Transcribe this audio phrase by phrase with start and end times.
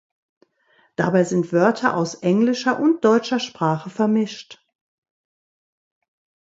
[0.95, 4.65] Dabei sind Wörter aus englischer und deutscher Sprache vermischt.